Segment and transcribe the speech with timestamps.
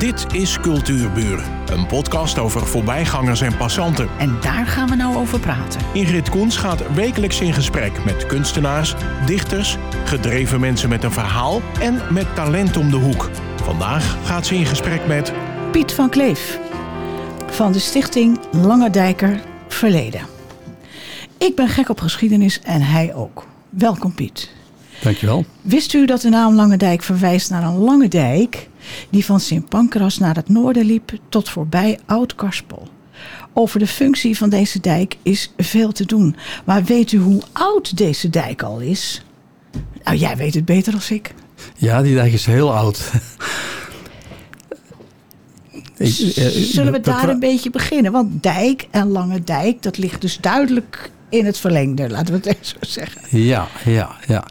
[0.00, 4.08] Dit is Cultuurburen, een podcast over voorbijgangers en passanten.
[4.18, 5.80] En daar gaan we nou over praten.
[5.92, 8.94] Ingrid Koens gaat wekelijks in gesprek met kunstenaars,
[9.26, 13.30] dichters, gedreven mensen met een verhaal en met talent om de hoek.
[13.62, 15.32] Vandaag gaat ze in gesprek met
[15.72, 16.58] Piet van Kleef
[17.46, 20.26] van de stichting Lange Dijker Verleden.
[21.38, 23.46] Ik ben gek op geschiedenis en hij ook.
[23.70, 24.50] Welkom Piet.
[25.02, 25.44] Dankjewel.
[25.62, 28.68] Wist u dat de naam Lange Dijk verwijst naar een lange dijk
[29.10, 32.88] die van Sint Pancras naar het noorden liep tot voorbij Oud-Karspel?
[33.52, 36.36] Over de functie van deze dijk is veel te doen.
[36.64, 39.24] Maar weet u hoe oud deze dijk al is?
[40.04, 41.34] Nou, jij weet het beter dan ik.
[41.76, 43.00] Ja, die dijk is heel oud.
[46.00, 48.12] Ik, eh, Zullen we daar een beetje beginnen?
[48.12, 52.46] Want dijk en lange dijk, dat ligt dus duidelijk in het verlengde, laten we het
[52.56, 53.38] even zo zeggen.
[53.38, 54.44] Ja, ja, ja.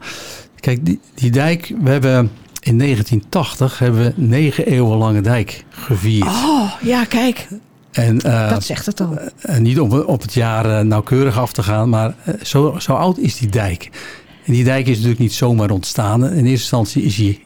[0.59, 6.27] Kijk, die, die dijk, we hebben in 1980 hebben we negen eeuwen lange dijk gevierd.
[6.27, 7.47] Oh, ja, kijk.
[7.91, 9.17] En, uh, dat zegt het al.
[9.49, 13.17] Uh, niet om op het jaar uh, nauwkeurig af te gaan, maar zo, zo oud
[13.17, 13.89] is die dijk.
[14.45, 16.23] En die dijk is natuurlijk niet zomaar ontstaan.
[16.23, 17.39] In eerste instantie is hij,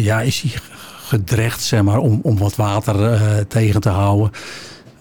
[0.00, 0.50] ja, is hij
[0.96, 4.30] gedrecht, zeg maar, om, om wat water tegen te houden.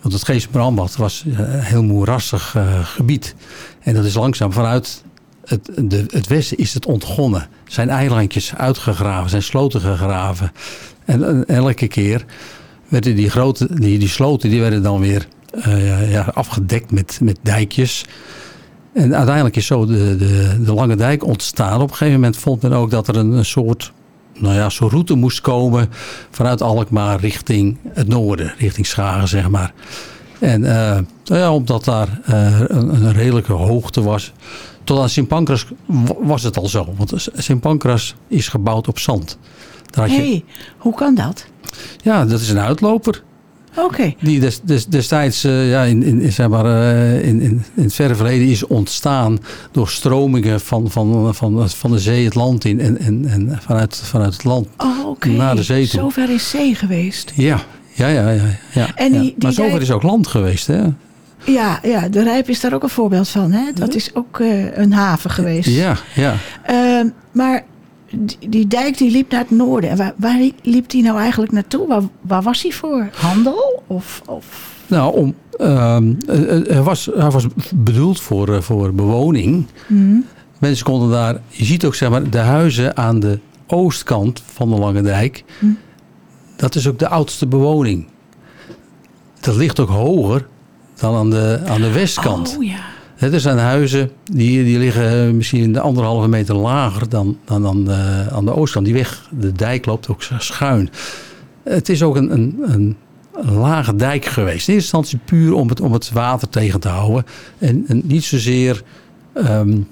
[0.01, 3.35] Want het Geesbrandbad was een heel moerassig gebied.
[3.79, 5.03] En dat is langzaam vanuit
[5.45, 7.47] het, de, het westen is het ontgonnen.
[7.67, 10.51] Zijn eilandjes uitgegraven, zijn sloten gegraven.
[11.05, 12.25] En, elke keer
[12.87, 15.27] werden die, grote, die, die sloten die werden dan weer
[15.67, 18.05] uh, ja, afgedekt met, met dijkjes.
[18.93, 21.81] En uiteindelijk is zo de, de, de Lange Dijk ontstaan.
[21.81, 23.91] Op een gegeven moment vond men ook dat er een, soort
[24.33, 25.89] nou ja, soort route moest komen
[26.29, 29.73] vanuit Alkmaar richting het noorden, richting Schagen zeg maar.
[30.39, 30.69] En uh,
[31.25, 34.33] nou ja, omdat daar uh, een, een redelijke hoogte was,
[34.85, 35.65] tot aan Sint Pancras
[36.19, 36.93] was het al zo.
[36.97, 39.37] Want Sint Pancras is gebouwd op zand.
[39.93, 40.43] Hé, hey,
[40.77, 41.45] hoe kan dat?
[42.03, 43.23] Ja, dat is een uitloper.
[43.77, 44.13] Oké.
[44.21, 47.93] Die des, des, destijds uh, ja, in, in, zeg maar, uh, in, in, in het
[47.93, 49.39] verre verleden is ontstaan
[49.71, 53.95] door stromingen van, van, van, van de zee het land in en, en, en vanuit,
[53.95, 55.35] vanuit het land oh, okay.
[55.35, 55.99] naar de zee toe.
[55.99, 57.31] Zover is zee geweest.
[57.35, 57.61] Ja,
[57.93, 58.31] ja, ja.
[58.31, 58.43] ja,
[58.73, 59.33] ja, en die, ja.
[59.37, 60.83] Maar zover is ook land geweest, hè?
[61.45, 63.51] Ja, ja, de Rijp is daar ook een voorbeeld van.
[63.51, 63.71] Hè?
[63.73, 65.69] Dat is ook uh, een haven geweest.
[65.69, 66.35] Ja, ja.
[66.69, 67.63] Uh, maar
[68.09, 69.89] die, die, dijk die liep naar het noorden.
[69.89, 71.87] En waar, waar liep die nou eigenlijk naartoe?
[71.87, 73.09] Waar, waar was hij voor?
[73.13, 73.83] Handel?
[73.87, 74.73] Of, of...
[74.87, 75.35] Nou, om,
[76.67, 77.45] hij, was, hij was
[77.75, 79.65] bedoeld voor, eh, voor bewoning.
[79.87, 80.25] Mm.
[80.59, 81.37] Mensen konden daar...
[81.47, 85.43] Je ziet ook zeg maar, de huizen aan de oostkant van de Lange Dijk.
[85.59, 85.77] Mm.
[86.55, 88.07] Dat is ook de oudste bewoning.
[89.39, 90.47] Dat ligt ook hoger
[90.95, 92.55] dan aan de, aan de westkant.
[92.57, 92.77] Oh ja.
[93.17, 98.25] er zijn huizen die, die liggen misschien de anderhalve meter lager dan, dan, dan de,
[98.31, 98.85] aan de oostkant.
[98.85, 100.89] Die weg, de dijk loopt ook schuin.
[101.63, 102.97] Het is ook een, een, een,
[103.41, 104.67] lage dijk geweest.
[104.67, 107.25] In eerste instantie puur om het, om het water tegen te houden.
[107.57, 108.81] En, en niet zozeer
[109.33, 109.87] um,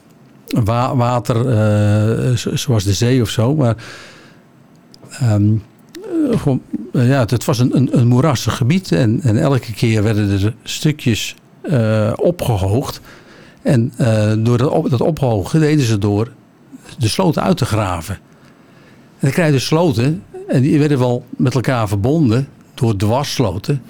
[0.47, 3.55] wa water uh, zoals de zee of zo.
[3.55, 3.75] Maar
[5.23, 5.63] um,
[6.31, 6.61] gewoon
[6.93, 8.91] eh, ja, het was een, een, een moerassig gebied.
[8.91, 13.01] En, en elke keer werden er stukjes uh, opgehoogd.
[13.61, 13.93] En
[14.43, 16.31] door dat, op, dat ophogen deden ze door
[16.97, 18.15] de sloten uit te graven.
[18.15, 20.23] En dan krijg je sloten.
[20.47, 23.81] En die werden wel met elkaar verbonden door dwarssloten.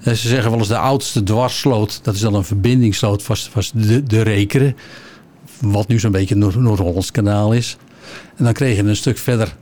[0.00, 2.00] En ze zeggen wel eens de oudste dwarssloot.
[2.02, 3.26] Dat is dan een verbindingssloot.
[3.26, 4.76] Was, was de, de Rekeren.
[5.60, 7.76] Wat nu zo'n beetje Noord-Hollands kanaal is.
[8.36, 9.54] En dan kreeg je een stuk verder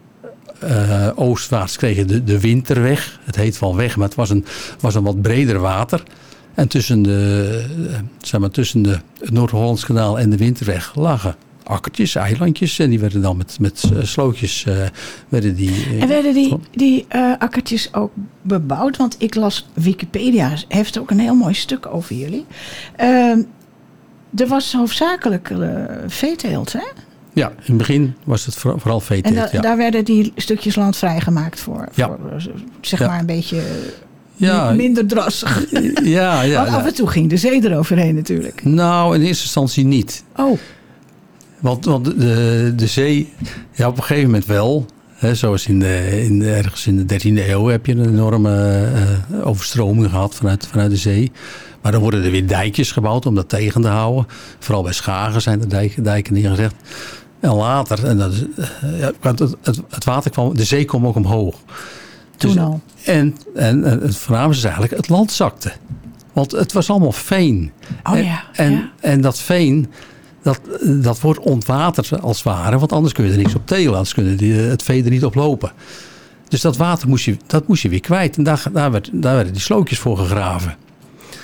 [0.65, 3.21] uh, oostwaarts kreeg je de, de winterweg.
[3.25, 4.45] Het heet wel weg, maar het was een,
[4.81, 6.03] was een wat breder water.
[6.55, 11.37] En tussen, de, uh, zeg maar, tussen de, het Noord-Hollands kanaal en de winterweg lagen
[11.65, 12.78] akkertjes, eilandjes.
[12.78, 14.67] En die werden dan met, met uh, slootjes...
[15.28, 17.06] werden die, en werden die, die
[17.39, 18.12] akkertjes ook
[18.43, 18.97] bebouwd?
[18.97, 22.47] Want ik las Wikipedia, heeft ook een heel mooi stuk over jullie.
[22.97, 23.43] Ehm,
[24.37, 25.53] er was hoofdzakelijk
[26.06, 26.84] veeteelt, hè?
[27.32, 29.37] Ja, in het begin was het vooral veeteelt.
[29.37, 32.06] En da daar werden die stukjes land vrijgemaakt voor, ja.
[32.06, 32.43] voor
[32.81, 33.62] zeg maar een beetje
[34.37, 34.73] ja.
[34.73, 35.64] minder drassig.
[36.02, 36.56] Ja, ja.
[36.64, 38.64] Want af en toe ging de zee eroverheen natuurlijk.
[38.64, 40.25] Nou, in eerste instantie niet.
[40.37, 40.58] Oh.
[41.61, 43.32] Want, want de, de zee,
[43.73, 44.87] ja, op een gegeven moment wel.
[45.12, 48.85] Hè, zoals in de, in ergens in de 13e eeuw heb je een enorme
[49.32, 51.32] uh, overstroming gehad vanuit, vanuit de zee.
[51.82, 54.26] Maar dan worden er weer dijkjes gebouwd om dat tegen te houden.
[54.58, 56.75] Vooral bij Schagen zijn er dijken, dijken neergezet.
[57.43, 61.17] En later, en dat eh, ja, het, het, het, water kwam, de zee kwam ook
[61.17, 61.56] omhoog.
[62.37, 62.81] Dus, Toen al.
[63.05, 65.73] En, en, en het voornaamste is eigenlijk, het land zakte.
[66.33, 67.73] Want het was allemaal veen.
[68.03, 68.44] Oh ja.
[68.53, 68.91] En, ja.
[69.00, 69.91] en dat veen,
[70.43, 72.79] dat, dat wordt ontwaterd als het ware.
[72.79, 73.93] Want anders kun je er niks op telen.
[73.93, 75.73] Anders kun je het vee er niet op lopen.
[76.49, 78.37] Dus dat water moest je, dat moest je weer kwijt.
[78.37, 80.77] En daar, daar, werd, daar werden die slootjes voor gegraven.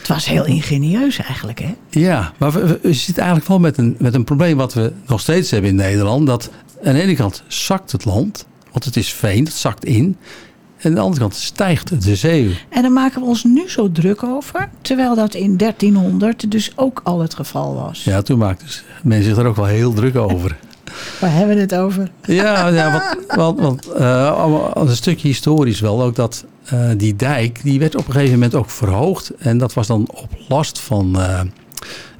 [0.08, 1.74] Het was heel ingenieus eigenlijk, hè?
[1.90, 5.50] Ja, maar we, zitten eigenlijk wel met een, met een probleem wat we nog steeds
[5.50, 6.26] hebben in Nederland.
[6.26, 6.50] Dat
[6.84, 10.16] aan de ene kant zakt het land, want het is veen, het zakt in.
[10.76, 12.58] En aan de andere kant stijgt de zee.
[12.68, 14.68] En daar maken we ons nu zo druk over.
[14.80, 18.04] Terwijl dat in 1300 dus ook al het geval was.
[18.04, 18.68] Ja, toen maakten
[19.02, 20.56] mensen zich er ook wel heel druk over.
[21.20, 22.10] Waar hebben we het over?
[22.22, 27.62] Ja, ja want, want, want uh, een stukje historisch wel ook dat uh, die dijk,
[27.62, 29.32] die werd op een gegeven moment ook verhoogd.
[29.38, 31.40] En dat was dan op last van uh,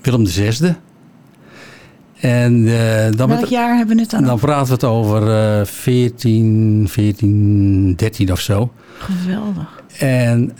[0.02, 0.74] Willem VI.
[2.20, 4.24] En, uh, dan Welk jaar hebben we het dan?
[4.24, 8.72] Dan praten we het over uh, 14, 14, 13 of zo.
[8.98, 9.82] Geweldig.
[9.98, 10.52] En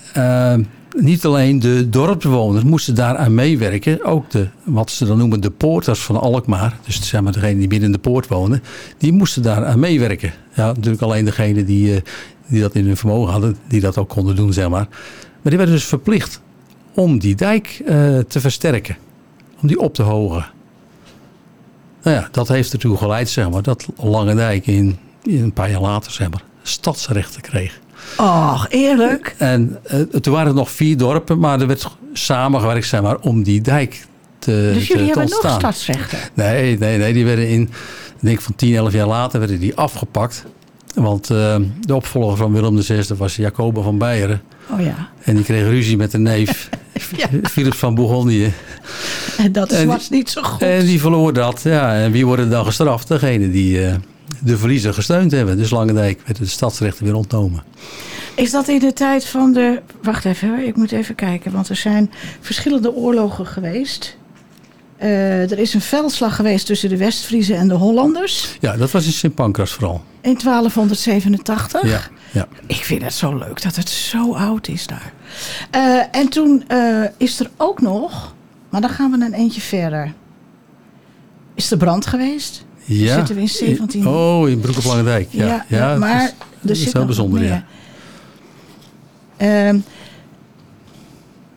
[0.97, 4.05] niet alleen de dorpsbewoners moesten daaraan meewerken.
[4.05, 6.79] Ook de, wat ze dan noemen de poorters van Alkmaar.
[6.85, 8.63] Dus zeg maar degene die binnen de poort wonen.
[8.99, 10.33] Die moesten daaraan meewerken.
[10.55, 12.03] Ja, natuurlijk alleen degene die,
[12.49, 13.57] die dat in hun vermogen hadden.
[13.69, 14.87] Die dat ook konden doen, zeg maar.
[15.43, 16.41] Maar die werden dus verplicht
[16.95, 18.97] om die dijk uh, te versterken.
[19.61, 20.47] Om die op te hogen.
[22.03, 25.71] Nou ja, dat heeft ertoe geleid, zeg maar, dat Lange Dijk in, in een paar
[25.71, 27.81] jaar later, zeg maar, stadsrechten kreeg.
[28.17, 29.35] Och, eerlijk.
[29.39, 33.43] En uh, toen waren er nog vier dorpen, maar er werd samengewerkt, zeg maar, om
[33.43, 34.07] die dijk
[34.39, 36.19] te Dus jullie te, te hebben nog stadsrechten?
[36.35, 37.71] Nee, nee, nee, die werden in,
[38.21, 40.45] denk van 10, 11 jaar later, werden die afgepakt.
[41.03, 44.41] Want uh, de opvolger van Willem VI was Jacoba van Beieren.
[44.71, 45.09] Oh ja.
[45.23, 46.69] En die kreeg ruzie met de neef,
[47.17, 47.29] ja.
[47.43, 48.53] Philips van Bourgondië.
[49.37, 50.63] En dat en was niet zo goed.
[50.63, 51.61] En die verloor dat.
[51.63, 53.09] Ja, en wie worden dan gestraft?
[53.09, 53.95] Degene die uh,
[54.41, 55.57] de verliezer gesteund hebben.
[55.57, 57.63] Dus Langendijk werd de stadsrechten weer ontnomen.
[58.35, 59.81] Is dat in de tijd van de...
[60.03, 61.53] Wacht even ik moet even kijken.
[61.53, 62.11] Want er zijn
[62.41, 64.17] verschillende oorlogen geweest.
[65.03, 68.57] Uh, er is een veldslag geweest tussen de Westfriezen en de Hollanders.
[68.61, 70.05] Ja, dat was in Sint Pancras vooral.
[70.21, 71.89] In 1287.
[71.89, 72.01] Ja,
[72.31, 72.49] ja.
[72.67, 75.13] Ik vind het zo leuk dat het zo oud is daar.
[75.77, 78.35] Uh, en toen uh, is er ook nog...
[78.71, 80.13] Maar dan gaan we een eentje verder.
[81.55, 82.65] Is er brand geweest?
[82.85, 83.15] Ja.
[83.15, 84.07] Zitten we in 17...
[84.07, 84.83] Oh, in Broek op.
[84.85, 86.29] Ja, ja, ja maar is,
[86.71, 87.65] er zit is heel bijzonder, ja.
[89.39, 89.81] Uh,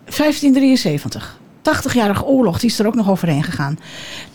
[0.06, 1.40] 1573.
[1.70, 3.80] 80-jarige oorlog, die is er ook nog overheen gegaan.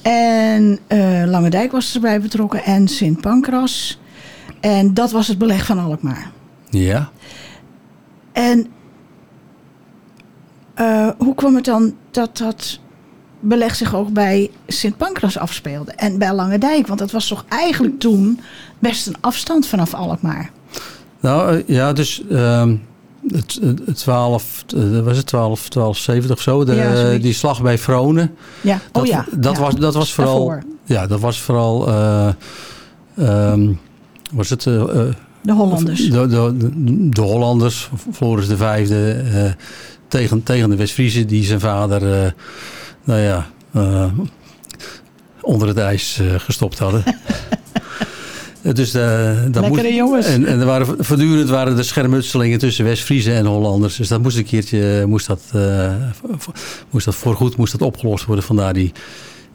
[0.02, 4.00] En uh, Langendijk was erbij betrokken en Sint Pancras.
[4.60, 6.30] En dat was het beleg van Alkmaar.
[6.70, 7.10] Ja.
[8.32, 8.66] En
[10.76, 12.80] uh, hoe kwam het dan dat dat
[13.40, 15.92] beleg zich ook bij Sint Pancras afspeelde?
[15.92, 18.40] En bij Langendijk, want dat was toch eigenlijk toen
[18.78, 20.50] best een afstand vanaf Alkmaar?
[21.20, 22.22] Nou uh, ja, dus...
[22.30, 22.70] Uh,
[23.32, 24.64] het, het 12,
[25.04, 28.34] was het 12, 1270 of zo, de, ja, die slag bij Vronen.
[28.60, 29.26] Ja, oh dat, ja.
[29.36, 29.62] Dat, ja.
[29.62, 30.46] Was, dat was vooral.
[30.46, 30.70] Daarvoor.
[30.84, 31.88] Ja, dat was vooral.
[31.88, 32.28] Uh,
[33.52, 33.80] um,
[34.32, 34.64] was het.
[34.64, 34.84] Uh,
[35.42, 36.10] de Hollanders.
[36.10, 39.50] De, de, de, de Hollanders, Floris de Vijfde, uh,
[40.08, 42.34] tegen, tegen de West-Friezen, die zijn vader,
[43.04, 43.46] nou ja,
[45.40, 47.02] onder het ijs gestopt hadden.
[48.72, 49.02] Dus, uh,
[49.50, 50.26] dat Lekkere moest, jongens.
[50.26, 53.96] En, en er waren, voortdurend waren er schermutselingen tussen West-Friezen en Hollanders.
[53.96, 55.92] Dus dat moest een keertje, moest dat, uh,
[56.90, 58.44] moest dat voorgoed moest dat opgelost worden.
[58.44, 58.92] Vandaar die,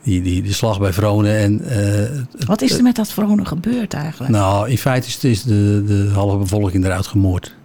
[0.03, 1.37] die, die, die slag bij Vronen.
[1.37, 4.31] En, uh, Wat is er met dat Vronen gebeurd eigenlijk?
[4.31, 7.55] Nou, in feite is, is de, de halve bevolking eruit gemoord.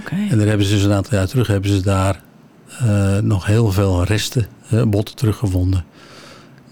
[0.00, 0.28] Okay.
[0.28, 2.22] En daar hebben ze dus een aantal jaar terug hebben ze daar
[3.22, 4.46] nog heel veel resten,
[4.86, 5.84] botten teruggevonden.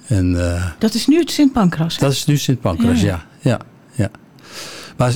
[0.06, 0.38] En,
[0.78, 1.98] dat is nu het Sint Pancras?
[1.98, 3.06] Dat is nu Sint Pancras, ja.
[3.06, 3.50] ja.
[3.50, 3.60] ja.
[4.98, 5.12] Maar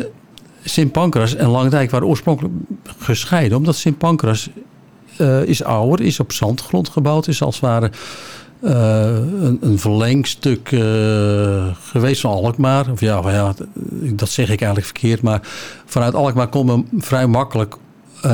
[0.65, 2.55] Sint Pancras en Langendijk waren oorspronkelijk
[2.99, 3.59] gescheiden.
[3.59, 4.51] Omdat Sint Pancras
[5.19, 7.29] uh, is ouder, is op zandgrond gebouwd.
[7.29, 7.91] Is als het ware
[8.61, 12.91] uh, een, een verlengstuk uh, geweest van Alkmaar.
[12.91, 13.55] Of ja, ja,
[14.13, 15.23] dat zeg ik eigenlijk verkeerd.
[15.23, 15.41] Maar
[15.87, 17.77] vanuit Alkmaar kon men vrij makkelijk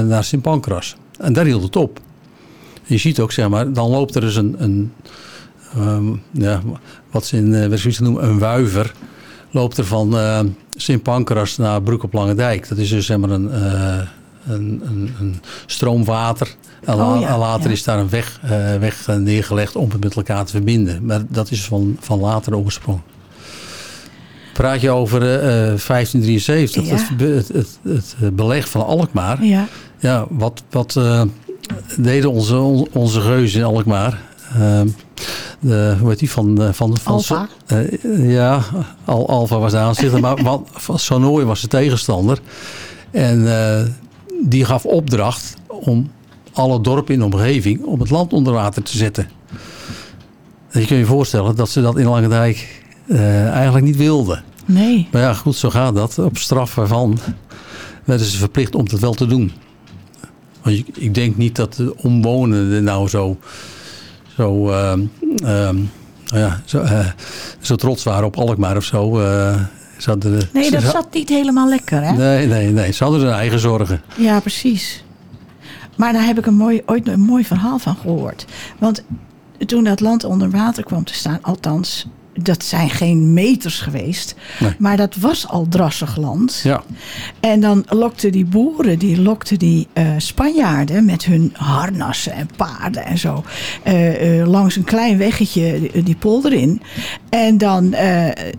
[0.05, 0.97] naar Sint Pancras.
[1.19, 2.00] En daar hield het op.
[2.85, 4.57] Je ziet ook, zeg maar, dan loopt er dus een...
[4.59, 4.93] een
[5.78, 6.61] um, ja,
[7.11, 8.93] wat ze in West-Friesland noemen een wuiver
[9.50, 10.40] loopt er van uh,
[10.76, 12.69] Sint Pancras naar Broek op Langendijk.
[12.69, 13.99] Dat is dus zeg maar een, uh,
[14.47, 16.55] een, een, een stroom water.
[16.85, 17.73] En, oh, ja, later ja.
[17.73, 21.05] is daar een weg, uh, weg neergelegd om het met elkaar te verbinden.
[21.05, 23.00] Maar dat is van, van latere oorsprong.
[24.52, 26.90] Praat je over 1573, ja.
[26.90, 29.45] het, het, het, het, beleg van Alkmaar.
[29.45, 29.67] Ja,
[29.99, 31.00] ja wat, wat
[31.97, 32.57] deden onze,
[32.93, 34.27] onze geuzen in Alkmaar?
[35.61, 36.75] De, hoe heet die, van...
[36.75, 37.49] van, van Alfa?
[37.73, 38.62] Uh, ja,
[39.05, 42.38] Al, Alfa was de aanzichter, maar van Sanooi was de tegenstander.
[43.11, 43.81] En uh,
[44.43, 46.11] die gaf opdracht om
[46.52, 49.28] alle dorpen in de omgeving op het land onder water te zetten.
[50.71, 54.45] En je kunt je voorstellen dat ze dat in Langendijk uh, eigenlijk niet wilden.
[54.64, 55.09] Nee.
[55.12, 56.19] Maar ja, goed, zo gaat dat.
[56.19, 57.19] Op straf waarvan
[58.05, 59.52] werden ze verplicht om dat wel te doen.
[60.62, 63.38] Want ik, ik denk niet dat de omwonenden nou zo,
[64.38, 65.00] zo, ehm,
[65.45, 65.75] ehm,
[66.26, 67.07] nou ja, zo, eh,
[67.61, 69.18] zo trots waren op Alkmaar of zo.
[69.21, 69.54] eh,
[69.99, 72.12] ze hadden, Nee, dat ze- zat niet helemaal lekker, hè?
[72.12, 72.92] Nee, nee, nee.
[72.92, 74.00] Ze hadden hun eigen zorgen.
[74.16, 75.04] Ja, precies.
[75.97, 78.45] Maar daar heb ik een mooi, ooit een mooi verhaal van gehoord.
[78.78, 79.02] Want
[79.66, 82.07] toen dat land onder water kwam te staan, althans,
[82.42, 84.75] dat zijn geen meters geweest, Nee.
[84.78, 86.61] maar dat was al drassig land.
[86.64, 86.83] Ja,
[87.40, 93.04] En dan lokten die boeren, die lokten die eh, Spanjaarden met hun harnassen en paarden
[93.04, 93.45] en zo
[93.83, 96.83] eh, eh, langs een klein weggetje die, die polder in.
[97.28, 97.95] En dan,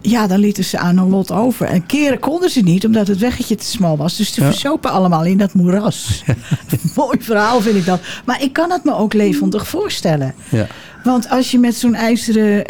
[0.01, 1.65] ja, dan lieten ze aan hun lot over.
[1.65, 4.15] En keren konden ze niet, omdat het weggetje te smal was.
[4.17, 4.47] Dus ze Ja.
[4.51, 6.23] versopen allemaal in dat moeras.
[6.95, 7.99] Mooi verhaal vind ik dat.
[8.25, 10.33] Maar ik kan het me ook levendig voorstellen.
[10.49, 10.67] ja.
[11.03, 12.63] Want als je met zo'n ijzeren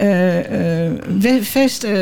[1.20, 1.94] we- vest eh,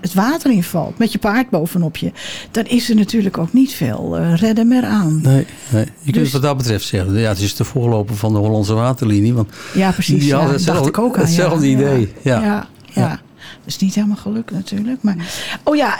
[0.00, 2.12] het- water invalt, met je paard bovenop je,
[2.50, 5.20] dan is er natuurlijk ook niet veel redden meer aan.
[5.22, 5.84] Nee, nee.
[5.84, 7.18] Je kunt Dus- wat dat betreft zeggen.
[7.18, 9.34] Ja, het is de voorloper van de Hollandse waterlinie.
[9.34, 10.18] Want Ja, precies.
[10.18, 11.22] Die ja, hadden hetzelfde- ik ook aan.
[11.22, 11.76] hetzelfde ja.
[11.76, 12.66] idee, ja.
[12.92, 13.08] Ja.
[13.40, 15.02] Dat is niet helemaal gelukt natuurlijk.
[15.02, 15.16] Maar,
[15.62, 15.96] oh ja,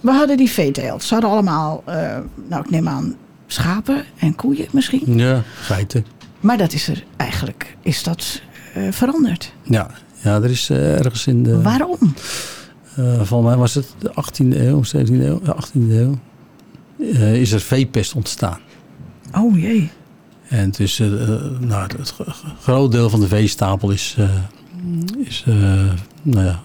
[0.00, 1.02] we hadden die veeteelt.
[1.02, 1.82] Ze hadden allemaal,
[2.48, 3.14] nou ik neem aan,
[3.46, 5.18] schapen en koeien misschien.
[5.18, 6.06] ja, geiten.
[6.40, 8.40] Maar dat is er eigenlijk, is dat
[8.90, 9.52] veranderd.
[9.62, 9.90] Ja,
[10.22, 11.62] ja, er is eh, ergens in de...
[11.62, 11.98] Waarom?
[12.96, 16.18] eh van mij was het de 18e eeuw, 17e eeuw, ja, 18e eeuw.
[16.98, 18.58] eh, is er veepest ontstaan.
[19.34, 19.90] Oh jee.
[20.48, 22.14] En eh, eh, nou, het,
[22.60, 24.30] groot deel van de veestapel is, eh,
[25.26, 25.54] is eh,
[26.22, 26.60] nou ja,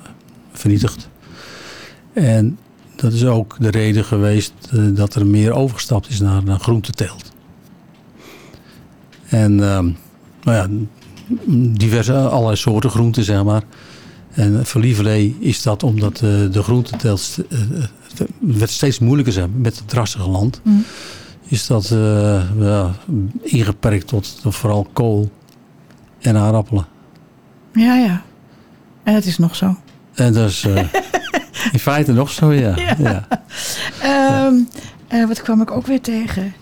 [0.52, 1.10] vernietigd.
[2.14, 2.58] En
[2.96, 7.32] dat is ook de reden geweest eh, dat er meer overgestapt is naar, naar groenteteelt.
[9.28, 9.90] En ehm,
[10.44, 10.68] nou ja,
[11.78, 13.64] diverse allerlei soorten groenten, zeg maar.
[14.32, 16.22] En voor lieverlee is dat omdat eh,
[16.52, 17.68] de groenteteelt eh, eh,
[18.18, 20.62] het werd steeds moeilijker zeg, met het drassige land.
[20.64, 20.84] Mm.
[21.48, 21.88] Is dat
[22.60, 22.96] ja,
[23.42, 25.32] ingeperkt tot, tot vooral kool
[26.20, 26.86] en aardappelen.
[27.74, 28.24] Ja, ja.
[29.04, 29.76] En het is nog zo.
[30.14, 30.66] En dat is
[31.72, 32.76] in feite nog zo, ja.
[32.78, 32.96] Ja.
[32.98, 33.28] ja.
[34.02, 34.56] Ehm,
[35.08, 36.54] eh, wat kwam ik ook weer tegen?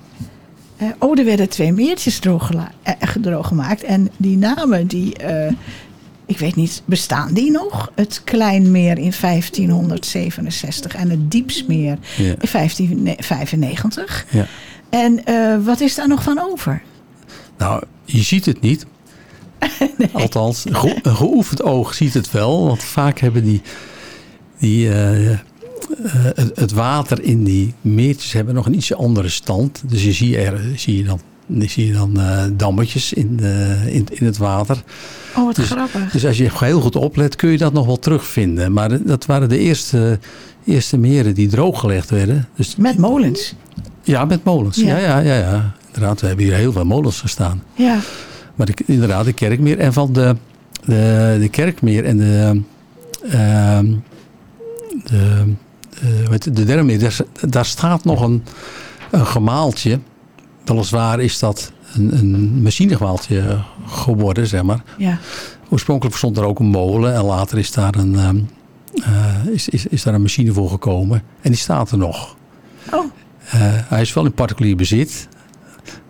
[0.80, 3.84] Eh, oh, er werden twee meertjes eh, droog gemaakt.
[3.84, 5.52] En die namen, die, eh,
[6.26, 7.92] ik weet niet, bestaan die nog?
[7.96, 12.36] Het Kleinmeer in 1567 en het Diepsmeer Ja.
[12.40, 14.26] in 1595.
[14.30, 14.46] Ja.
[14.90, 15.24] En
[15.64, 16.82] wat is daar nog van over?
[17.58, 18.86] Nou, je ziet het niet.
[20.14, 22.66] Althans, een ge- een geoefend oog ziet het wel.
[22.66, 23.62] Want vaak hebben die,
[24.60, 24.90] die,
[26.04, 29.84] het, het water in die meertjes hebben nog een ietsje andere stand.
[29.88, 31.20] Dus je zie, er, zie je dan,
[31.68, 34.84] zie je dan eh, dammetjes in, de, in, in het water.
[35.38, 36.12] Oh, wat Dus- grappig.
[36.12, 38.74] Dus als je heel goed oplet, kun je dat nog wel terugvinden.
[38.74, 40.20] Maar dat waren de eerste,
[40.66, 42.48] eerste meren die drooggelegd werden.
[42.56, 43.56] Dus, Met molens.
[44.04, 44.78] ja, met molens.
[44.78, 44.98] Ja.
[44.98, 44.98] Ja.
[44.98, 47.64] Ja, ja, ja, Inderdaad, we hebben hier heel veel molens gestaan.
[47.76, 48.00] Ja,
[48.56, 49.80] Maar de, inderdaad, de kerkmeer.
[49.80, 50.36] En van de,
[50.86, 52.62] de, de kerkmeer en de,
[53.30, 53.94] ehm,
[55.04, 55.44] de,
[56.02, 57.18] eh, de derde meer, daar,
[57.50, 58.44] daar staat nog een,
[59.12, 60.00] een gemaaltje.
[60.66, 64.84] Weliswaar is dat een, een machinegemaaltje geworden, zeg maar.
[64.98, 65.18] ja.
[65.72, 68.40] Oorspronkelijk stond er ook een molen en later is daar een, ehm,
[69.04, 71.24] eh, is, is, is daar een machine voor gekomen.
[71.42, 72.36] En die staat er nog.
[72.94, 73.06] Oh,
[73.50, 75.28] Eh, hij is wel in particulier bezit.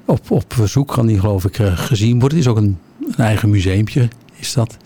[0.05, 2.37] Op, op verzoek kan die geloof ik gezien worden.
[2.37, 2.77] Het is ook een,
[3.07, 4.77] een eigen museumpje is dat.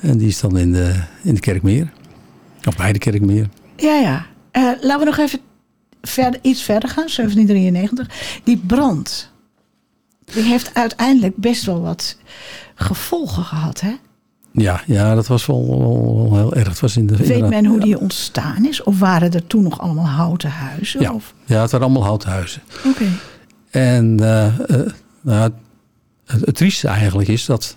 [0.00, 1.92] En die is dan in de, in de Kerkmeer.
[2.64, 3.48] Of bij de Kerkmeer.
[3.80, 4.26] Ja, ja.
[4.50, 5.40] Eh, laten we nog even
[6.02, 8.40] verder, iets verder gaan, 1793.
[8.44, 9.30] Die brand,
[10.24, 12.16] die heeft uiteindelijk best wel wat
[12.74, 13.80] gevolgen gehad.
[13.80, 13.96] Hè?
[14.52, 16.68] Ja, ja, dat was wel, wel, wel heel erg.
[16.68, 18.82] Het was in de, Weet men hoe die ontstaan is?
[18.82, 21.00] Of waren er toen nog allemaal houten huizen?
[21.00, 21.34] Ja, Of?
[21.44, 22.62] ja, het waren allemaal houten huizen.
[22.86, 23.04] Oké.
[23.70, 24.86] En eh, eh,
[25.20, 25.52] nou,
[26.24, 27.76] het, het trieste eigenlijk is dat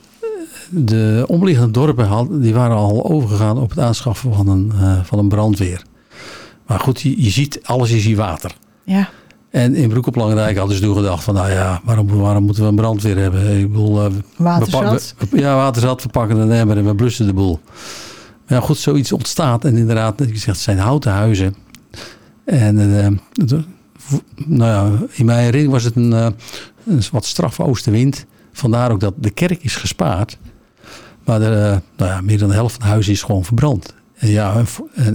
[0.70, 4.72] de omliggende dorpen had, die waren al overgegaan op het aanschaffen van een,
[5.04, 5.84] van een brandweer.
[6.72, 8.56] Maar goed, je, je ziet, alles is hier water.
[8.84, 9.10] Ja,
[9.50, 12.64] En in Broek op Langendijk hadden ze toen gedacht van, nou ja, waarom, waarom moeten
[12.64, 13.58] we een brandweer hebben?
[13.60, 15.16] Ik bedoel, waterzat.
[15.30, 17.60] we- ja, waterzat, we pakken een emmer en we blussen de boel.
[18.48, 19.66] Maar ja, goed, zoiets ontstaat.
[19.66, 21.56] En inderdaad, je zegt, het zijn houten huizen.
[22.46, 23.08] En eh,
[24.46, 26.28] nou ja, in mijn herinnering was het een, eh,
[26.86, 28.26] een wat straffe oostenwind.
[28.52, 30.38] Vandaar ook dat de kerk is gespaard.
[31.26, 33.94] Maar de, nou ja, meer dan de helft van de huizen is gewoon verbrand.
[34.22, 34.64] Ja,
[34.96, 35.08] eh,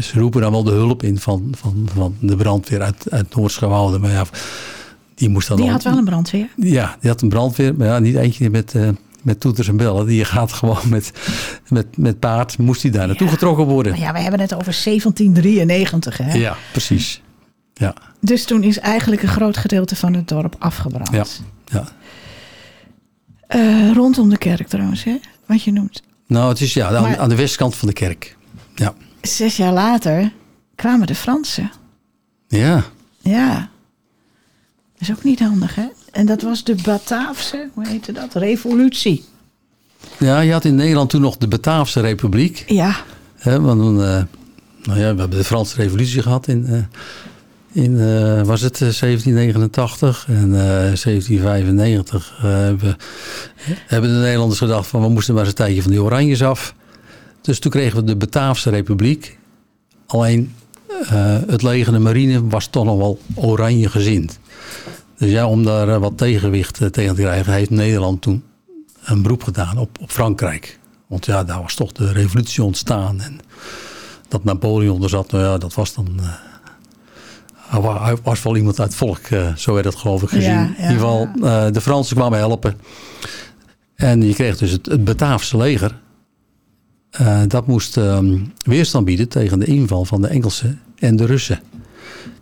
[0.00, 3.98] ze roepen dan wel de hulp in van, van, van de brandweer uit, uit Noordschouwoude.
[3.98, 4.24] Maar ja,
[5.14, 6.48] die moest dan die al- had wel een brandweer.
[6.56, 8.88] ja, die had een brandweer, maar ja, niet eentje met, eh,
[9.22, 10.06] met toeters en bellen.
[10.06, 11.12] Die gaat gewoon met,
[11.68, 13.32] met, met paard, moest hij daar naartoe Ja.
[13.32, 13.92] getrokken worden.
[13.92, 16.16] Maar ja, we hebben het over 1793.
[16.18, 16.32] Hè?
[16.32, 17.22] Ja, precies.
[17.74, 21.10] Ja, Dus toen is eigenlijk een groot gedeelte van het dorp afgebrand.
[21.10, 21.24] Ja.
[21.64, 21.84] ja.
[23.46, 25.16] Eh, rondom de kerk trouwens, hè?
[25.46, 26.02] wat je noemt.
[26.26, 28.36] Nou, het is ja, aan, Maar- aan de westkant van de kerk.
[28.74, 28.94] Ja.
[29.20, 30.32] Zes jaar later
[30.74, 31.70] kwamen de Fransen.
[32.48, 32.84] Ja,
[33.22, 33.54] Ja.
[34.92, 35.86] Dat is ook niet handig, hè?
[36.12, 38.34] En dat was de Bataafse, hoe heette dat?
[38.34, 39.24] Revolutie.
[40.18, 42.64] ja, je had in Nederland toen nog de Bataafse Republiek.
[42.66, 42.96] Ja,
[43.34, 43.96] Hè, want eh,
[44.82, 46.82] nou ja, we hebben de Franse Revolutie gehad in, eh,
[47.74, 52.96] in eh, was het eh, 1789 en eh, 1795 eh, hebben,
[53.86, 56.74] hebben de Nederlanders gedacht van we moesten maar eens een tijdje van die Oranjes af.
[57.40, 59.38] Dus toen kregen we de Bataafse Republiek.
[60.06, 60.54] Alleen
[61.46, 64.38] het leger en de marine was toch nog wel oranje gezind.
[65.18, 68.42] Dus ja, om daar wat tegenwicht tegen te krijgen, heeft Nederland toen
[69.04, 70.78] een beroep gedaan op, op Frankrijk.
[71.06, 73.20] Want ja, daar was toch de revolutie ontstaan.
[73.20, 73.38] En
[74.28, 76.20] dat Napoleon er zat, nou ja, dat was dan...
[77.74, 80.28] hij wa- hij was wel iemand uit het volk, eh, zo werd het geloof ik
[80.28, 80.42] gezien.
[80.50, 82.74] Ja, ja, In ieder geval, eh, de Fransen kwamen helpen.
[83.94, 86.00] En je kreeg dus het, het Bataafse leger.
[87.10, 91.60] Eh, dat moest ehm, weerstand bieden tegen de inval van de Engelsen en de Russen.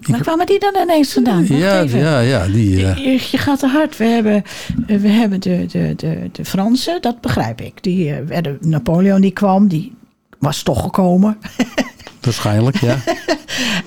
[0.07, 1.47] maar kwamen die dan ineens vandaan?
[1.47, 1.99] Wacht Ja, even.
[1.99, 2.77] ja, ja, die...
[2.79, 3.97] Je, je gaat te hard.
[3.97, 4.43] We hebben,
[4.87, 7.83] we hebben de, de, de, de Fransen, dat begrijp ik.
[7.83, 9.95] Die, werden, Napoleon die kwam, die
[10.39, 11.39] was toch gekomen.
[12.21, 12.97] waarschijnlijk, ja.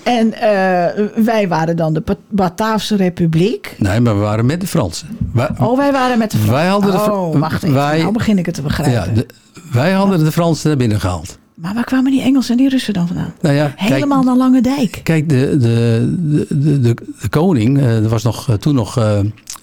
[0.04, 3.76] En eh, wij waren dan de Ba- Bataafse Republiek.
[3.78, 5.08] Nee, maar we waren met de Fransen.
[5.34, 6.56] Wij, Oh, wij waren met de Fransen.
[6.58, 7.76] Wij hadden de Fra- Oh, wacht even.
[7.76, 8.94] wij- nou begin ik het te begrijpen.
[8.94, 9.26] ja, de-
[9.72, 11.38] wij hadden de Fransen naar binnen gehaald.
[11.56, 13.34] Maar waar kwamen die Engelsen en die Russen dan vandaan?
[13.42, 15.00] Nou ja, kijk, Helemaal naar Lange Dijk.
[15.04, 16.96] Kijk, de, de, de, de, de,
[17.30, 19.00] koning, eh, er was nog, eh, toen nog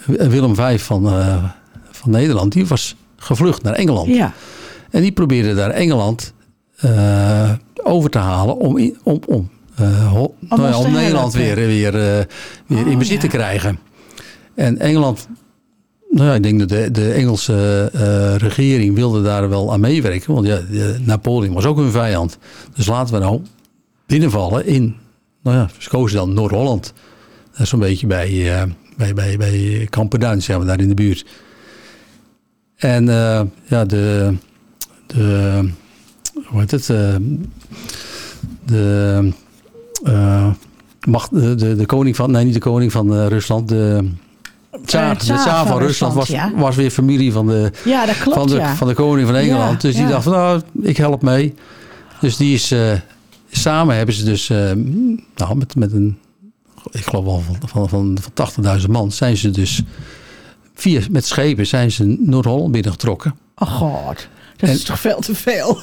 [0.06, 1.08] Willem V van,
[1.90, 4.06] van Nederland, die was gevlucht naar Engeland.
[4.08, 4.32] Ja.
[4.90, 6.32] En die probeerde daar Engeland
[7.82, 11.66] over te halen om, om, om, eh, ho- nou ja, om Nederland weer, helpen.
[11.66, 12.24] weer, eh,
[12.66, 13.78] weer in Oh, bezit te krijgen.
[14.54, 15.28] En Engeland,
[16.10, 20.35] nou ja, ik denk dat de, de Engelse eh, regering wilde daar wel aan meewerken.
[20.35, 20.61] Want ja,
[21.04, 22.38] Napoleon was ook hun vijand.
[22.74, 23.40] Dus laten we nou
[24.06, 24.96] binnenvallen in,
[25.42, 26.92] nou ja, ze kozen dan Noord-Holland.
[27.52, 28.62] Dat is zo'n beetje bij, eh
[28.96, 31.24] bij, bij, bij Kamperduin, zeg maar, daar in de buurt.
[32.76, 34.35] En eh, ja, de,
[35.06, 35.68] de,
[36.46, 37.14] hoe heet het, eh,
[38.66, 39.32] de,
[40.04, 40.50] eh,
[41.06, 44.10] macht, de, de, de koning van, nee niet de koning van eh, Rusland, de
[44.84, 46.52] tsaar, de tsaar van Rusland was, ja.
[46.54, 48.74] was weer familie van de, Ja, dat klopt, van de, ja.
[48.74, 49.80] van de koning van Engeland.
[49.80, 51.54] Dus die dacht van nou, ik help mee.
[52.20, 52.92] Dus die is, eh,
[53.50, 54.72] samen hebben ze dus, eh,
[55.36, 56.18] nou met, met een,
[56.90, 59.82] ik geloof wel van, van, van, van 80.000 man, zijn ze dus
[60.74, 63.34] via, met schepen zijn ze Noord-Holland binnengetrokken.
[63.56, 64.28] Oh god,
[64.62, 65.81] dat En- is toch veel te veel.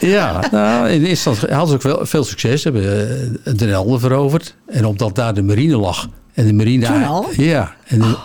[0.00, 2.62] Ja, nou, in eerste instantie hadden ze ook veel, veel succes.
[2.62, 4.54] Ze hebben eh, Den Helder veroverd.
[4.66, 6.08] En omdat daar de marine lag.
[6.34, 6.86] En de marine...
[6.86, 7.26] Toen al?
[7.36, 7.74] Ja.
[7.86, 8.16] En, de-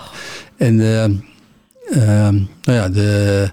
[0.57, 3.49] en eh, ehm, nou ja, de,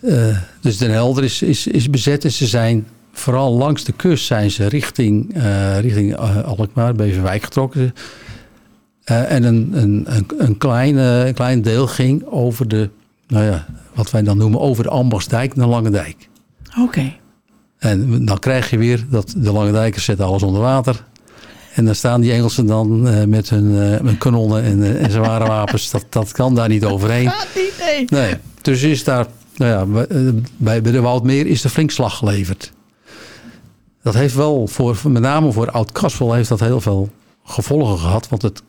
[0.00, 2.24] eh, dus Den Helder is, is, is bezet.
[2.24, 7.94] En ze zijn vooral langs de kust zijn ze richting, eh, richting Alkmaar, Beverwijk getrokken.
[9.04, 12.90] En een, een, een, een klein deel ging over de,
[13.26, 16.28] nou ja, wat wij dan noemen, over de Ambachtsdijk naar Langendijk.
[16.80, 17.12] Oké.
[17.78, 21.04] En dan krijg je weer dat de Lange Dijkers zetten alles onder water.
[21.74, 25.10] En dan staan die Engelsen dan eh, met hun eh, met kanonnen en, eh, en
[25.10, 25.90] zware wapens.
[25.90, 27.30] Dat, dat kan daar niet overheen.
[27.54, 28.04] Niet, nee.
[28.08, 30.06] Nee, dus is daar, nou ja,
[30.56, 32.72] bij de Woudmeer is er flink slag geleverd.
[34.02, 37.10] Dat heeft wel, voor, met name voor Oud-Kaspel, heeft dat heel veel
[37.44, 38.28] gevolgen gehad.
[38.28, 38.62] Want het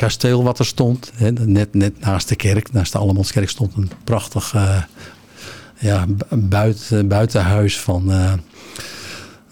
[0.00, 3.90] kasteel wat er stond, hè, net, net naast de kerk, naast de Allemanskerk, stond een
[4.04, 4.82] prachtig eh,
[5.78, 8.32] ja, bu- buiten, buitenhuis van, eh,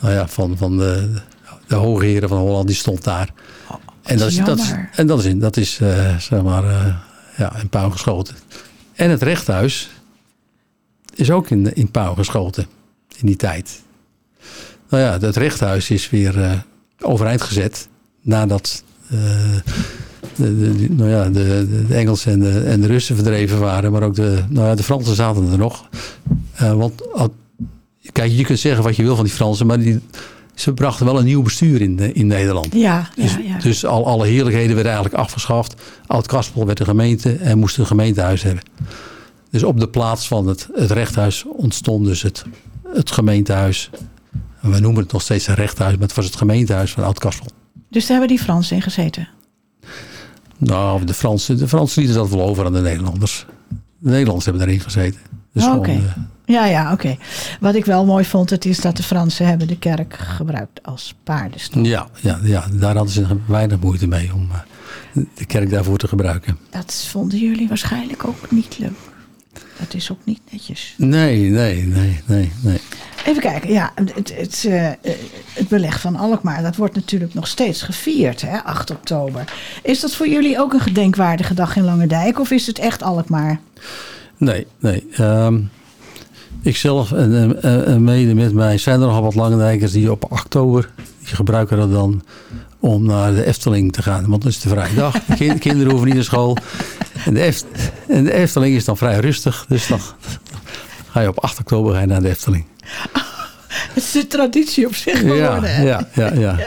[0.01, 1.21] nou ja, van, van de,
[1.67, 2.67] de hoge heren van Holland.
[2.67, 3.29] Die stond daar.
[4.03, 6.95] En dat is, dat is, en dat is, in, dat is eh, zeg maar, eh,
[7.37, 8.35] ja, in puin geschoten.
[8.95, 9.91] En het rechthuis
[11.15, 12.67] is ook in, in puin geschoten
[13.17, 13.83] in die tijd.
[14.89, 16.53] Nou ja, het rechthuis is weer eh,
[17.01, 17.89] overeind gezet
[18.21, 19.19] nadat eh,
[20.45, 23.93] de, nou ja, de, Engelsen en de, en de Russen verdreven waren.
[23.93, 25.89] Maar ook de, nou ja, de Fransen zaten er nog.
[26.55, 27.35] Eh, want al-
[28.13, 30.01] kijk, je kunt zeggen wat je wil van die Fransen, maar die,
[30.55, 32.75] ze brachten wel een nieuw bestuur in, eh, in Nederland.
[32.75, 33.59] Ja, Dus, ja, ja.
[33.59, 35.75] dus al alle heerlijkheden werden eigenlijk afgeschaft.
[36.07, 38.63] Oud-Kaspel werd een gemeente en moest een gemeentehuis hebben.
[39.51, 42.45] Dus op de plaats van het, het rechthuis ontstond dus het,
[42.95, 43.91] het gemeentehuis.
[44.61, 47.47] En we noemen het nog steeds een rechthuis, maar het was het gemeentehuis van Oud-Kaspel.
[47.91, 49.29] Dus daar hebben die Fransen in gezeten.
[50.59, 53.47] Nou, de Fransen, de Fransen lieten dat wel over aan de Nederlanders.
[53.99, 55.21] De Nederlanders hebben daarin gezeten.
[55.53, 55.91] Dus Oh, oké.
[55.91, 55.99] eh,
[56.45, 57.17] Ja, ja, oké.
[57.61, 61.15] Wat ik wel mooi vond, het is dat de Fransen hebben de kerk gebruikt als
[61.25, 61.83] paardenstal.
[61.83, 66.09] ja, ja, ja, daar hadden ze weinig moeite mee om eh, de kerk daarvoor te
[66.09, 66.59] gebruiken.
[66.71, 68.91] Dat vonden jullie waarschijnlijk ook niet leuk.
[69.79, 70.95] Dat is ook niet netjes.
[70.97, 72.81] Nee, nee, nee, nee, nee.
[73.27, 74.95] Even kijken, ja, het, het, eh, eh,
[75.53, 79.53] het beleg van Alkmaar, dat wordt natuurlijk nog steeds gevierd, hè, 8 oktober.
[79.83, 83.61] Is dat voor jullie ook een gedenkwaardige dag in Langendijk of is het echt Alkmaar?
[84.37, 85.07] Nee, nee.
[85.13, 85.57] Ehm
[86.63, 90.91] ikzelf en, en, en mede met mij zijn er nogal wat Langendijkers die op oktober,
[91.19, 92.23] die gebruiken dat dan
[92.81, 94.27] om naar de Efteling te gaan.
[94.29, 95.25] Want dat is de vrije dag.
[95.25, 96.57] De kin- kinderen hoeven niet naar school.
[97.25, 97.67] En de, Eft-
[98.09, 99.65] en de Efteling is dan vrij rustig.
[99.69, 100.01] Dus dan
[101.11, 102.65] ga je op 8 oktober ga je naar de Efteling.
[103.95, 105.75] Het is een traditie op zich Ja, geworden.
[105.75, 105.83] hè?
[105.83, 106.57] ja, ja, ja.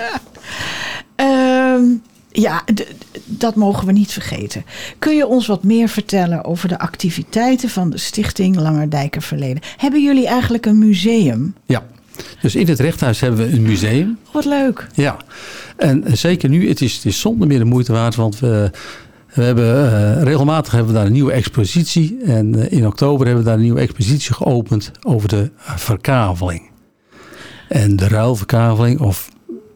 [1.16, 1.84] Ehm,
[2.32, 2.64] ja,
[3.26, 4.66] dat mogen we niet vergeten.
[5.00, 9.62] Kun je ons wat meer vertellen over de activiteiten van de Stichting Langerdijker Verleden?
[9.78, 11.56] Hebben jullie eigenlijk een museum?
[11.66, 11.84] ja.
[12.42, 14.18] Dus in het rechthuis hebben we een museum.
[14.32, 14.88] Wat leuk.
[14.94, 15.18] Ja,
[15.78, 18.72] en zeker nu, het is, het is zonder meer de moeite waard, want we,
[19.34, 22.18] we hebben eh, regelmatig hebben we daar een nieuwe expositie.
[22.24, 26.70] En eh, in oktober hebben we daar een nieuwe expositie geopend over de eh, verkaveling.
[27.70, 29.30] En de ruilverkaveling, of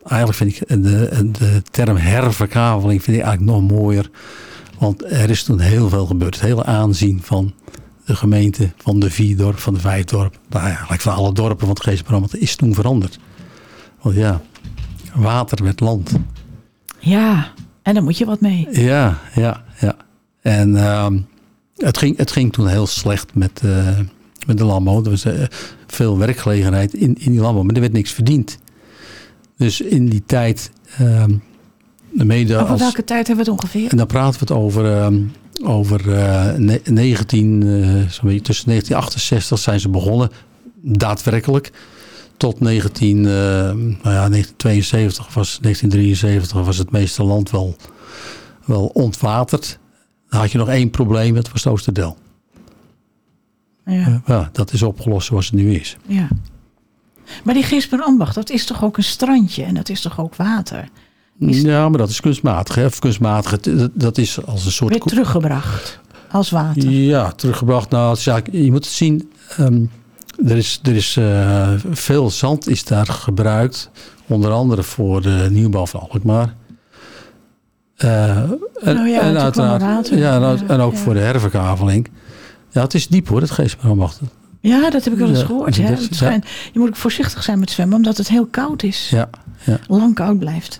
[0.04, 4.10] eigenlijk vind ik de, de term herverkaveling vind ik eigenlijk nog mooier.
[4.80, 6.36] Want er is toen heel veel gebeurd.
[6.36, 7.54] Het hele aanzien van
[8.06, 10.39] de gemeente, van de vier dorpen, van de vijf dorpen.
[10.50, 13.20] Nou ja, eigenlijk van alle dorpen van het Geestbrand is toen veranderd.
[14.02, 14.41] Want ja,
[15.13, 16.12] water met land.
[17.00, 18.68] Ja, en daar moet je wat mee.
[18.72, 19.96] Ja, ja, ja.
[20.41, 21.20] En ehm,
[21.76, 24.00] het, ging, het ging toen heel slecht met, eh,
[24.46, 25.04] met de landbouw.
[25.04, 25.44] Er was eh,
[25.88, 28.58] veel werkgelegenheid in, in die landbouw, maar er werd niks verdiend.
[29.58, 31.32] Dus in die tijd, ehm
[32.24, 32.80] mede Over als...
[32.80, 33.91] welke tijd hebben we het ongeveer?
[33.91, 35.22] En dan praten we het over, ehm,
[35.63, 40.30] over eh, ne- 19, eh, beetje tussen 1968 zijn ze begonnen,
[40.82, 41.72] daadwerkelijk.
[42.38, 47.76] Tot 19, eh, nou ja, 1972 was 1973 was het meeste land wel,
[48.65, 49.80] wel ontwaterd.
[50.30, 52.18] Dan had je nog één probleem, dat was het Oosterdel.
[53.86, 55.98] Ja, Ja, dat is opgelost zoals het nu is.
[56.08, 56.28] ja.
[57.44, 60.89] Maar die Gisperambacht, dat is toch ook een strandje en dat is toch ook water?
[61.39, 62.76] Is- Ja, maar dat is kunstmatig.
[62.76, 62.86] Hè?
[62.86, 64.89] Of kunstmatig, dat- dat is als een soort...
[64.91, 66.00] Weer teruggebracht
[66.32, 66.89] als water.
[66.89, 67.89] Ja, teruggebracht.
[67.89, 69.32] Nou, eigenlijk- je moet het zien.
[69.58, 69.84] ehm,
[70.48, 73.89] er is, er is eh, veel zand is daar gebruikt.
[74.28, 76.56] Onder andere voor de nieuwbouw van Alkmaar.
[77.95, 80.17] Eh, en, Nou ja, en er water.
[80.17, 80.91] Ja, en, ook- Ja, ja.
[80.91, 82.08] voor de herverkaveling.
[82.71, 84.19] Ja, het is diep hoor, het geestberambacht.
[84.67, 85.75] Ja, dat heb ik wel eens gehoord.
[85.78, 85.91] dat Hè?
[85.93, 89.08] Het schijnt- je moet ook voorzichtig zijn met zwemmen, omdat het heel koud is.
[89.12, 89.30] Ja,
[89.63, 89.80] ja.
[89.88, 90.80] Lang koud blijft.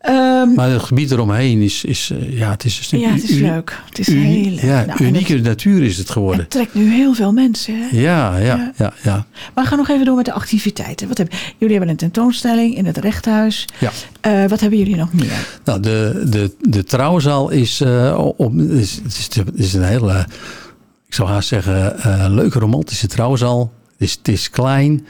[0.00, 3.30] Ehm, Maar het gebied eromheen is, is eh, ja, het is een ja, het is
[3.38, 3.78] leuk.
[3.88, 4.60] Het is heel leuk.
[4.60, 6.40] Ja, Nou, unieke het, natuur is het geworden.
[6.40, 7.74] het trekt nu heel veel mensen.
[7.80, 7.96] Hè?
[8.00, 8.72] Ja, ja, Ja.
[8.76, 9.26] ja, ja.
[9.54, 11.08] Maar we gaan nog even door met de activiteiten.
[11.08, 13.64] Wat hebben, jullie hebben een tentoonstelling in het rechthuis.
[13.78, 13.90] ja.
[14.20, 15.46] Eh, wat hebben jullie nog meer?
[15.64, 19.00] Nou, de, de, de trouwzaal is, eh, op, is,
[19.54, 20.26] is een hele,
[21.10, 23.72] ik zou haast zeggen, eh, leuke romantische trouwzaal.
[23.92, 25.06] Het is, het is klein.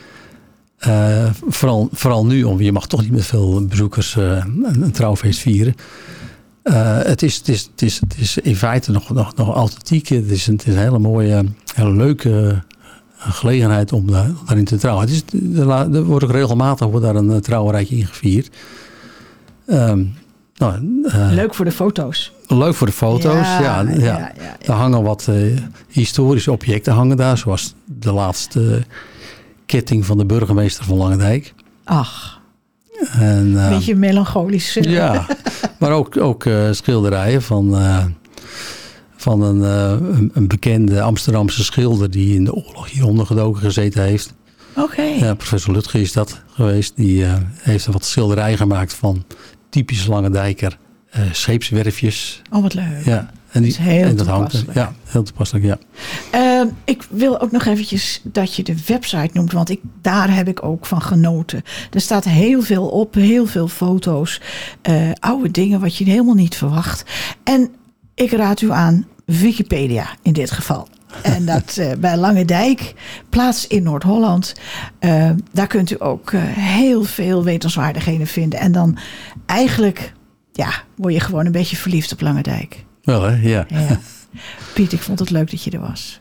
[0.79, 4.91] Eh, vooral, vooral nu, om je mag toch niet met veel bezoekers eh, een, een
[4.91, 5.75] trouwfeest vieren.
[6.63, 10.09] Het, is, het, is, het, is, het is in feite nog, nog, nog authentiek.
[10.09, 12.63] Het is, een, het is hele mooie, hele leuke
[13.17, 15.07] gelegenheid om, daar, daarin te trouwen.
[15.07, 15.23] Het is,
[15.59, 18.57] er, wordt ook regelmatig wordt daar een trouwerijtje in gevierd.
[19.67, 20.05] Ehm,
[20.61, 22.33] nou, eh, Leuk voor de foto's.
[22.47, 23.47] leuk voor de foto's.
[23.47, 24.57] Ja, ja, ja, ja, ja.
[24.61, 25.37] Er hangen wat eh,
[25.89, 27.39] historische objecten hangen daar.
[27.39, 28.83] Zoals de laatste
[29.67, 31.55] ketting van de burgemeester van Langendijk.
[31.85, 32.41] Ach,
[33.13, 34.75] En, eh, een beetje melancholisch.
[34.81, 35.27] ja,
[35.79, 37.77] maar ook, ook schilderijen van,
[39.17, 42.11] van een, een, een bekende Amsterdamse schilder...
[42.11, 44.35] die in de oorlog hier ondergedoken gezeten heeft.
[44.77, 45.03] Oké.
[45.03, 46.93] Ja, professor Lutge is dat geweest.
[46.97, 47.25] Die
[47.61, 49.25] heeft er wat schilderijen gemaakt van
[49.71, 50.79] typisch Langendijker
[51.11, 52.43] eh scheepswerfjes.
[52.51, 53.05] Oh, wat leuk.
[53.05, 54.65] Ja, en, die, Dat is heel en dat hangt er.
[54.75, 55.79] Ja, heel toepasselijk, ja.
[56.31, 60.49] Ehm, ik wil ook nog eventjes dat je de website noemt, want ik, daar heb
[60.49, 61.63] ik ook van genoten.
[61.91, 64.41] Er staat heel veel op, heel veel foto's,
[64.83, 67.05] eh, oude dingen wat je helemaal niet verwacht.
[67.45, 67.71] En
[68.15, 70.89] ik raad u aan Wikipedia in dit geval.
[71.23, 72.95] En dat eh, bij Lange Dijk,
[73.29, 74.55] plaats in Noord-Holland.
[74.99, 78.59] Eh, daar kunt u ook eh, heel veel wetenswaardigheden vinden.
[78.59, 78.99] En dan
[79.47, 80.13] eigenlijk,
[80.53, 82.85] ja, word je gewoon een beetje verliefd op Lange Dijk.
[83.03, 83.67] Wel hè, ja.
[83.69, 83.99] Ja.
[84.75, 86.21] Piet, ik vond het leuk dat je er was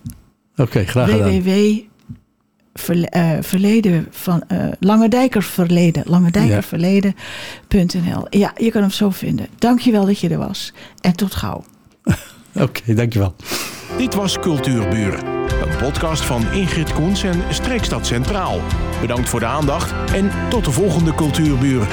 [0.55, 1.41] Oké, graag gedaan.
[1.41, 1.77] www.
[2.73, 8.25] Verle- verleden van eh Langendijker verleden, Langendijkerverleden.nl.
[8.29, 9.47] Ja, je kan hem zo vinden.
[9.57, 10.73] Dankjewel dat je er was.
[11.01, 11.63] En tot gauw.
[12.59, 13.35] Oké, dankjewel.
[13.97, 15.25] Dit was Cultuurburen.
[15.25, 18.61] Een podcast van Ingrid Koens en Streekstad Centraal.
[19.01, 21.87] Bedankt voor de aandacht en tot de volgende Cultuurbuur.